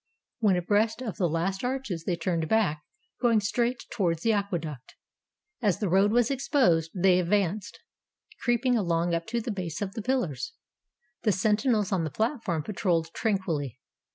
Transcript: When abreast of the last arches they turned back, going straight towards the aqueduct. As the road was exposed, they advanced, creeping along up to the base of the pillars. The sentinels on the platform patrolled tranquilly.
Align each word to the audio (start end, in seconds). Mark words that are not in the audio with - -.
When 0.39 0.55
abreast 0.55 1.03
of 1.03 1.17
the 1.17 1.29
last 1.29 1.63
arches 1.63 2.05
they 2.05 2.15
turned 2.15 2.47
back, 2.49 2.81
going 3.21 3.39
straight 3.39 3.83
towards 3.91 4.23
the 4.23 4.33
aqueduct. 4.33 4.95
As 5.61 5.77
the 5.77 5.89
road 5.89 6.11
was 6.11 6.31
exposed, 6.31 6.89
they 6.95 7.19
advanced, 7.19 7.79
creeping 8.41 8.75
along 8.75 9.13
up 9.13 9.27
to 9.27 9.39
the 9.41 9.51
base 9.51 9.79
of 9.79 9.93
the 9.93 10.01
pillars. 10.01 10.53
The 11.21 11.31
sentinels 11.31 11.91
on 11.91 12.03
the 12.03 12.09
platform 12.09 12.63
patrolled 12.63 13.13
tranquilly. 13.13 13.77